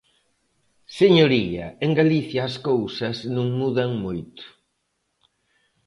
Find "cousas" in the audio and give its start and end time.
2.69-3.15